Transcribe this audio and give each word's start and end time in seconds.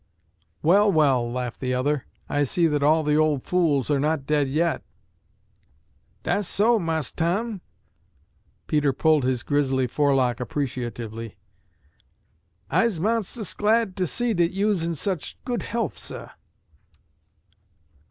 "Well, 0.63 0.91
well!" 0.91 1.31
laughed 1.31 1.59
the 1.59 1.75
other. 1.75 2.07
"I 2.27 2.41
see 2.41 2.65
that 2.65 2.81
all 2.81 3.03
the 3.03 3.17
old 3.19 3.43
fools 3.43 3.91
are 3.91 3.99
not 3.99 4.25
dead 4.25 4.47
yet." 4.47 4.81
"Dat's 6.23 6.47
so, 6.47 6.79
Mars' 6.79 7.11
Tom." 7.11 7.61
Peter 8.65 8.93
pulled 8.93 9.23
his 9.23 9.43
grizzly 9.43 9.85
forelock 9.85 10.39
appreciatively. 10.39 11.37
"I's 12.67 12.99
monsus 12.99 13.53
glad 13.55 13.95
to 13.97 14.07
see 14.07 14.33
dat 14.33 14.49
you's 14.49 14.83
in 14.83 14.95
such 14.95 15.37
good 15.45 15.61
health, 15.61 15.99
suh." 15.99 16.29